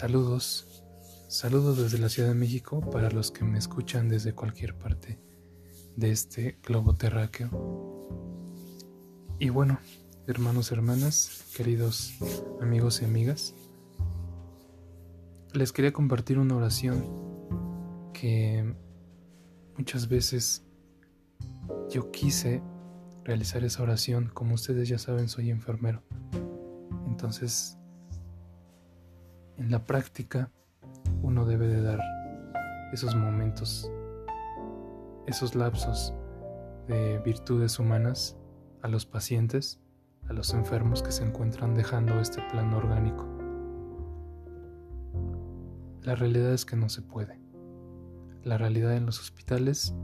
Saludos, 0.00 0.82
saludos 1.28 1.76
desde 1.76 1.98
la 1.98 2.08
Ciudad 2.08 2.30
de 2.30 2.34
México 2.34 2.80
para 2.80 3.10
los 3.10 3.30
que 3.30 3.44
me 3.44 3.58
escuchan 3.58 4.08
desde 4.08 4.32
cualquier 4.32 4.74
parte 4.74 5.20
de 5.94 6.10
este 6.10 6.58
globo 6.66 6.96
terráqueo. 6.96 8.08
Y 9.38 9.50
bueno, 9.50 9.78
hermanos, 10.26 10.72
hermanas, 10.72 11.44
queridos 11.54 12.14
amigos 12.62 13.02
y 13.02 13.04
amigas, 13.04 13.54
les 15.52 15.70
quería 15.70 15.92
compartir 15.92 16.38
una 16.38 16.56
oración 16.56 17.04
que 18.14 18.74
muchas 19.76 20.08
veces 20.08 20.64
yo 21.90 22.10
quise 22.10 22.62
realizar 23.22 23.64
esa 23.64 23.82
oración. 23.82 24.30
Como 24.32 24.54
ustedes 24.54 24.88
ya 24.88 24.96
saben, 24.96 25.28
soy 25.28 25.50
enfermero. 25.50 26.02
Entonces, 27.06 27.76
en 29.60 29.70
la 29.70 29.86
práctica, 29.86 30.50
uno 31.22 31.44
debe 31.44 31.68
de 31.68 31.82
dar 31.82 32.00
esos 32.92 33.14
momentos, 33.14 33.90
esos 35.26 35.54
lapsos 35.54 36.14
de 36.88 37.18
virtudes 37.18 37.78
humanas 37.78 38.38
a 38.80 38.88
los 38.88 39.04
pacientes, 39.04 39.78
a 40.28 40.32
los 40.32 40.54
enfermos 40.54 41.02
que 41.02 41.12
se 41.12 41.24
encuentran 41.24 41.74
dejando 41.74 42.20
este 42.20 42.40
plano 42.50 42.78
orgánico. 42.78 43.26
La 46.04 46.14
realidad 46.14 46.54
es 46.54 46.64
que 46.64 46.76
no 46.76 46.88
se 46.88 47.02
puede. 47.02 47.38
La 48.42 48.56
realidad 48.56 48.94
en 48.96 49.04
los 49.04 49.20
hospitales 49.20 49.94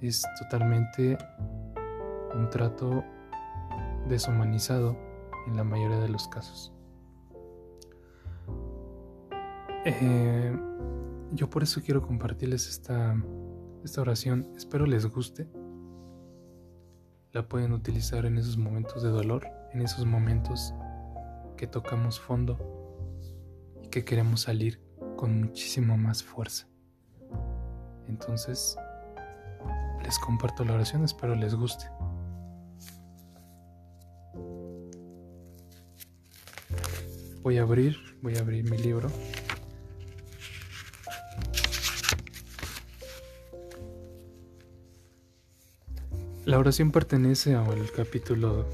es 0.00 0.24
totalmente 0.38 1.18
un 2.32 2.48
trato 2.48 3.02
deshumanizado 4.08 4.96
en 5.48 5.56
la 5.56 5.64
mayoría 5.64 5.98
de 5.98 6.08
los 6.10 6.28
casos. 6.28 6.77
Eh, 9.84 10.56
yo 11.32 11.48
por 11.48 11.62
eso 11.62 11.80
quiero 11.82 12.02
compartirles 12.02 12.68
esta, 12.68 13.16
esta 13.84 14.00
oración. 14.00 14.50
Espero 14.56 14.86
les 14.86 15.06
guste. 15.06 15.48
La 17.32 17.46
pueden 17.48 17.72
utilizar 17.72 18.26
en 18.26 18.38
esos 18.38 18.56
momentos 18.56 19.02
de 19.02 19.10
dolor, 19.10 19.46
en 19.72 19.82
esos 19.82 20.06
momentos 20.06 20.74
que 21.56 21.66
tocamos 21.66 22.18
fondo 22.18 22.58
y 23.82 23.88
que 23.88 24.04
queremos 24.04 24.42
salir 24.42 24.80
con 25.16 25.40
muchísimo 25.40 25.96
más 25.96 26.22
fuerza. 26.22 26.66
Entonces, 28.08 28.76
les 30.02 30.18
comparto 30.18 30.64
la 30.64 30.74
oración, 30.74 31.04
espero 31.04 31.34
les 31.34 31.54
guste. 31.54 31.86
Voy 37.42 37.58
a 37.58 37.62
abrir, 37.62 37.96
voy 38.22 38.36
a 38.36 38.40
abrir 38.40 38.68
mi 38.70 38.78
libro. 38.78 39.10
La 46.48 46.58
oración 46.58 46.92
pertenece 46.92 47.54
al 47.54 47.92
capítulo 47.92 48.66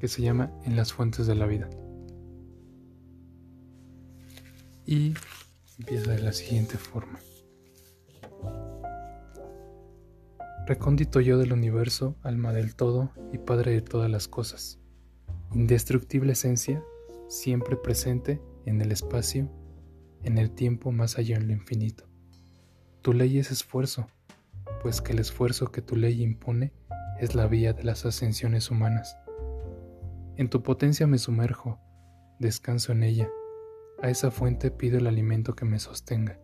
que 0.00 0.08
se 0.08 0.22
llama 0.22 0.50
En 0.64 0.74
las 0.74 0.94
fuentes 0.94 1.26
de 1.26 1.34
la 1.34 1.44
vida. 1.44 1.68
Y 4.86 5.12
empieza 5.78 6.12
de 6.12 6.22
la 6.22 6.32
siguiente 6.32 6.78
forma. 6.78 7.18
Recóndito 10.66 11.20
yo 11.20 11.36
del 11.36 11.52
universo, 11.52 12.16
alma 12.22 12.54
del 12.54 12.74
todo 12.74 13.10
y 13.34 13.36
padre 13.36 13.72
de 13.72 13.82
todas 13.82 14.10
las 14.10 14.26
cosas, 14.26 14.78
indestructible 15.52 16.32
esencia, 16.32 16.82
siempre 17.28 17.76
presente 17.76 18.40
en 18.64 18.80
el 18.80 18.92
espacio, 18.92 19.52
en 20.22 20.38
el 20.38 20.52
tiempo 20.52 20.90
más 20.90 21.18
allá 21.18 21.36
en 21.36 21.48
lo 21.48 21.52
infinito. 21.52 22.08
Tu 23.02 23.12
ley 23.12 23.36
es 23.36 23.50
esfuerzo, 23.50 24.06
pues 24.80 25.02
que 25.02 25.12
el 25.12 25.18
esfuerzo 25.18 25.70
que 25.70 25.82
tu 25.82 25.96
ley 25.96 26.22
impone 26.22 26.72
es 27.24 27.34
la 27.34 27.46
vía 27.46 27.72
de 27.72 27.84
las 27.84 28.04
ascensiones 28.04 28.70
humanas. 28.70 29.16
En 30.36 30.50
tu 30.50 30.62
potencia 30.62 31.06
me 31.06 31.18
sumerjo, 31.18 31.80
descanso 32.38 32.92
en 32.92 33.02
ella, 33.02 33.30
a 34.02 34.10
esa 34.10 34.30
fuente 34.30 34.70
pido 34.70 34.98
el 34.98 35.06
alimento 35.06 35.54
que 35.54 35.64
me 35.64 35.78
sostenga. 35.78 36.38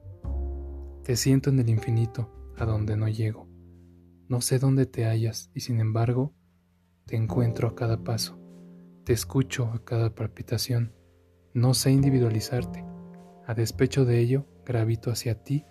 Te 1.05 1.17
siento 1.17 1.51
en 1.51 1.59
el 1.59 1.69
infinito, 1.69 2.33
a 2.57 2.65
donde 2.65 2.97
no 2.97 3.09
llego. 3.09 3.47
No 4.29 4.41
sé 4.41 4.59
dónde 4.59 4.87
te 4.87 5.05
hallas 5.05 5.51
y 5.55 5.61
sin 5.61 5.81
embargo, 5.81 6.35
te 7.07 7.17
encuentro 7.17 7.69
a 7.69 7.75
cada 7.75 8.03
paso, 8.03 8.39
te 9.05 9.13
escucho 9.13 9.67
a 9.67 9.85
cada 9.85 10.15
palpitación. 10.15 10.95
No 11.53 11.75
sé 11.75 11.91
individualizarte. 11.91 12.85
A 13.47 13.55
despecho 13.55 14.05
de 14.05 14.21
ello, 14.21 14.47
gravito 14.65 15.11
hacia 15.11 15.43
ti, 15.43 15.65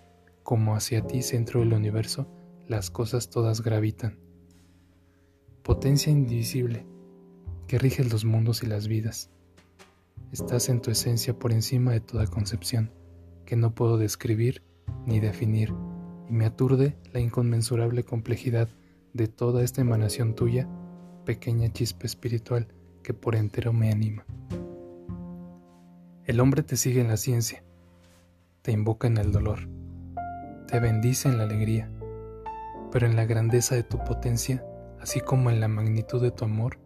como 0.44 0.75
hacia 0.75 1.02
ti, 1.08 1.22
centro 1.22 1.62
del 1.62 1.74
universo, 1.74 2.28
las 2.68 2.92
cosas 2.92 3.30
todas 3.30 3.62
gravitan 3.62 4.29
potencia 5.69 6.12
indivisible 6.12 6.84
que 7.68 7.78
rige 7.78 8.03
los 8.03 8.25
mundos 8.25 8.63
y 8.63 8.66
las 8.66 8.88
vidas. 8.88 9.30
Estás 10.31 10.68
en 10.68 10.81
tu 10.81 10.90
esencia 10.90 11.38
por 11.38 11.52
encima 11.52 11.91
de 11.91 12.00
toda 12.00 12.25
concepción, 12.25 12.91
que 13.46 13.56
no 13.56 13.75
puedo 13.75 14.00
describir 14.00 14.63
ni 15.06 15.19
definir, 15.19 15.72
y 16.28 16.34
me 16.34 16.47
aturde 16.47 16.97
la 17.13 17.19
inconmensurable 17.19 18.03
complejidad 18.03 18.68
de 19.13 19.28
toda 19.28 19.63
esta 19.63 19.81
emanación 19.81 20.34
tuya, 20.34 20.68
pequeña 21.24 21.72
chispa 21.72 22.07
espiritual 22.07 22.68
que 23.03 23.13
por 23.13 23.36
entero 23.36 23.72
me 23.72 23.91
anima. 23.91 24.25
El 26.25 26.40
hombre 26.40 26.63
te 26.63 26.78
sigue 26.78 27.01
en 27.01 27.09
la 27.09 27.18
ciencia, 27.18 27.63
te 28.63 28.72
invoca 28.72 29.06
en 29.06 29.18
el 29.18 29.31
dolor, 29.31 29.69
te 30.68 30.80
bendice 30.80 31.30
en 31.30 31.38
la 31.38 31.44
alegría, 31.44 31.91
pero 32.91 33.06
en 33.06 33.16
la 33.16 33.25
grandeza 33.25 33.75
de 33.75 33.84
tu 33.84 34.03
potencia 34.03 34.66
así 35.02 35.22
como 35.22 35.50
en 35.50 35.60
la 35.60 35.68
magnitud 35.68 36.22
de 36.22 36.32
tu 36.32 36.46
amor, 36.46 36.80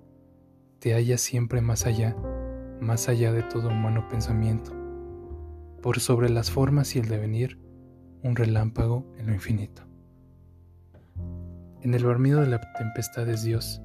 te 0.80 0.94
hallas 0.94 1.22
siempre 1.22 1.62
más 1.62 1.86
allá, 1.86 2.16
más 2.80 3.10
allá 3.10 3.32
de 3.32 3.44
todo 3.44 3.70
humano 3.70 4.08
pensamiento, 4.10 4.72
por 5.82 6.00
sobre 6.00 6.30
las 6.30 6.52
formas 6.52 6.96
y 6.96 7.00
el 7.00 7.08
devenir, 7.08 7.60
un 8.24 8.36
relámpago 8.36 9.06
en 9.18 9.28
lo 9.28 9.34
infinito. 9.34 9.84
En 11.82 11.94
el 11.94 12.04
dormido 12.04 12.42
de 12.42 12.48
la 12.48 12.62
tempestad 12.74 13.28
es 13.28 13.44
Dios, 13.44 13.82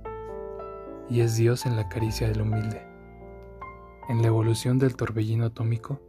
y 1.08 1.20
es 1.20 1.36
Dios 1.36 1.66
en 1.66 1.74
la 1.74 1.88
caricia 1.88 2.28
del 2.28 2.42
humilde, 2.42 2.82
en 4.08 4.22
la 4.22 4.28
evolución 4.28 4.78
del 4.78 4.94
torbellino 4.94 5.46
atómico, 5.46 6.00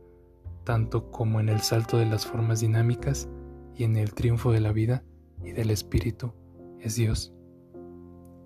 tanto 0.63 1.09
como 1.09 1.40
en 1.40 1.50
el 1.50 1.62
salto 1.62 1.97
de 1.97 2.06
las 2.06 2.25
formas 2.25 2.59
dinámicas 2.59 3.28
y 3.75 3.86
en 3.86 3.96
el 3.96 4.13
triunfo 4.13 4.51
de 4.51 4.59
la 4.59 4.72
vida 4.72 5.03
y 5.44 5.51
del 5.51 5.72
espíritu, 5.72 6.34
es 6.80 6.96
Dios 6.96 7.34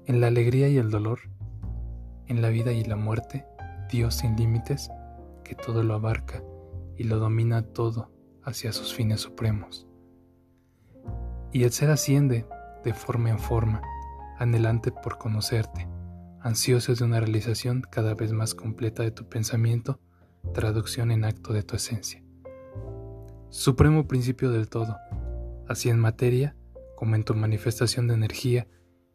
en 0.06 0.22
la 0.22 0.28
alegría 0.28 0.68
y 0.70 0.78
el 0.78 0.90
dolor, 0.90 1.20
en 2.28 2.42
la 2.42 2.50
vida 2.50 2.72
y 2.72 2.84
la 2.84 2.96
muerte, 2.96 3.46
Dios 3.90 4.16
sin 4.16 4.36
límites, 4.36 4.90
que 5.44 5.56
todo 5.56 5.84
lo 5.84 5.94
abarca 5.94 6.44
y 6.98 7.04
lo 7.04 7.20
domina 7.20 7.62
todo 7.62 8.12
hacia 8.44 8.74
sus 8.74 8.94
fines 8.94 9.22
supremos. 9.22 9.88
Y 11.52 11.64
el 11.64 11.72
ser 11.72 11.92
asciende 11.92 12.46
de 12.84 12.94
forma 12.94 13.30
en 13.30 13.40
forma, 13.40 13.82
anhelante 14.38 14.92
por 14.92 15.18
conocerte, 15.18 15.88
ansioso 16.42 16.94
de 16.94 17.04
una 17.04 17.20
realización 17.20 17.84
cada 17.90 18.16
vez 18.16 18.32
más 18.34 18.56
completa 18.56 19.04
de 19.04 19.12
tu 19.12 19.30
pensamiento, 19.30 20.00
traducción 20.54 21.12
en 21.12 21.24
acto 21.24 21.54
de 21.54 21.64
tu 21.64 21.76
esencia. 21.76 22.22
Supremo 23.50 24.08
principio 24.08 24.52
del 24.52 24.68
todo, 24.68 24.98
así 25.70 25.90
en 25.90 26.00
materia 26.00 26.56
como 26.96 27.16
en 27.16 27.24
tu 27.24 27.34
manifestación 27.36 28.08
de 28.08 28.16
energía, 28.16 28.68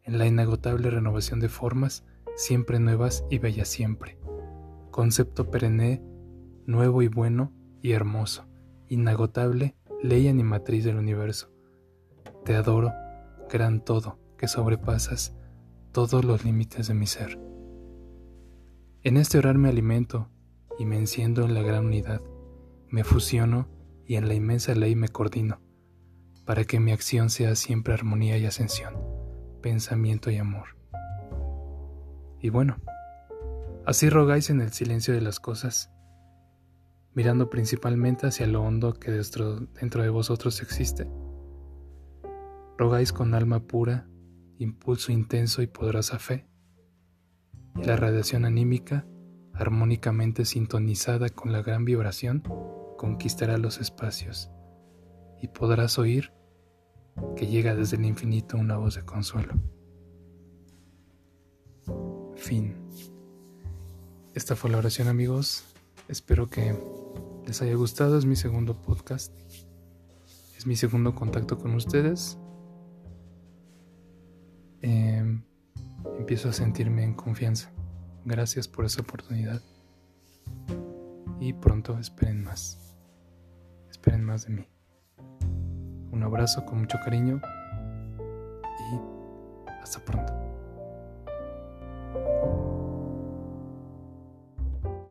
en 0.08 0.16
la 0.16 0.26
inagotable 0.26 0.88
renovación 0.88 1.38
de 1.38 1.50
formas, 1.50 2.02
siempre 2.34 2.80
nuevas 2.80 3.26
y 3.28 3.38
bellas 3.38 3.68
siempre. 3.68 4.18
Concepto 4.90 5.50
perenne, 5.50 6.02
nuevo 6.66 7.02
y 7.02 7.08
bueno 7.08 7.52
y 7.82 7.92
hermoso, 7.92 8.46
inagotable, 8.88 9.76
ley 10.02 10.26
animatriz 10.28 10.84
del 10.84 10.96
universo. 10.96 11.52
Te 12.46 12.54
adoro, 12.54 12.90
gran 13.50 13.84
todo, 13.84 14.18
que 14.38 14.48
sobrepasas 14.48 15.36
todos 15.92 16.24
los 16.24 16.42
límites 16.42 16.88
de 16.88 16.94
mi 16.94 17.06
ser. 17.06 17.38
En 19.02 19.18
este 19.18 19.36
orar 19.36 19.58
me 19.58 19.68
alimento 19.68 20.30
y 20.78 20.86
me 20.86 20.96
enciendo 20.96 21.44
en 21.44 21.52
la 21.52 21.60
gran 21.60 21.84
unidad, 21.84 22.22
me 22.88 23.04
fusiono 23.04 23.68
y 24.06 24.14
en 24.14 24.26
la 24.26 24.32
inmensa 24.32 24.74
ley 24.74 24.96
me 24.96 25.08
coordino, 25.08 25.60
para 26.46 26.64
que 26.64 26.80
mi 26.80 26.92
acción 26.92 27.28
sea 27.28 27.54
siempre 27.56 27.92
armonía 27.92 28.38
y 28.38 28.46
ascensión 28.46 29.17
pensamiento 29.60 30.30
y 30.30 30.36
amor. 30.36 30.76
Y 32.40 32.50
bueno, 32.50 32.76
así 33.86 34.08
rogáis 34.08 34.50
en 34.50 34.60
el 34.60 34.72
silencio 34.72 35.14
de 35.14 35.20
las 35.20 35.40
cosas, 35.40 35.90
mirando 37.14 37.50
principalmente 37.50 38.26
hacia 38.26 38.46
lo 38.46 38.62
hondo 38.62 38.94
que 38.94 39.10
dentro, 39.10 40.02
de 40.02 40.08
vosotros 40.08 40.62
existe. 40.62 41.08
Rogáis 42.76 43.12
con 43.12 43.34
alma 43.34 43.60
pura, 43.66 44.08
impulso 44.58 45.10
intenso 45.10 45.62
y 45.62 45.66
poderosa 45.66 46.18
fe, 46.18 46.48
y 47.76 47.84
la 47.84 47.96
radiación 47.96 48.44
anímica, 48.44 49.06
armónicamente 49.52 50.44
sintonizada 50.44 51.28
con 51.28 51.50
la 51.50 51.62
gran 51.62 51.84
vibración, 51.84 52.42
conquistará 52.96 53.58
los 53.58 53.80
espacios 53.80 54.50
y 55.40 55.48
podrás 55.48 55.98
oír 55.98 56.32
que 57.36 57.46
llega 57.46 57.74
desde 57.74 57.96
el 57.96 58.04
infinito 58.04 58.56
una 58.56 58.76
voz 58.76 58.96
de 58.96 59.04
consuelo. 59.04 59.54
Fin. 62.36 62.74
Esta 64.34 64.56
fue 64.56 64.70
la 64.70 64.78
oración 64.78 65.08
amigos. 65.08 65.64
Espero 66.08 66.48
que 66.48 66.76
les 67.46 67.60
haya 67.62 67.74
gustado. 67.74 68.18
Es 68.18 68.24
mi 68.24 68.36
segundo 68.36 68.80
podcast. 68.80 69.32
Es 70.56 70.66
mi 70.66 70.76
segundo 70.76 71.14
contacto 71.14 71.58
con 71.58 71.74
ustedes. 71.74 72.38
Em, 74.80 75.42
empiezo 76.18 76.48
a 76.48 76.52
sentirme 76.52 77.04
en 77.04 77.14
confianza. 77.14 77.70
Gracias 78.24 78.68
por 78.68 78.84
esa 78.84 79.02
oportunidad. 79.02 79.62
Y 81.40 81.52
pronto 81.52 81.98
esperen 81.98 82.42
más. 82.42 82.78
Esperen 83.90 84.24
más 84.24 84.46
de 84.46 84.50
mí. 84.50 84.77
Un 86.12 86.22
abrazo 86.22 86.64
con 86.64 86.80
mucho 86.80 86.98
cariño 87.04 87.40
y 88.92 89.70
hasta 89.82 90.04
pronto. 90.04 90.47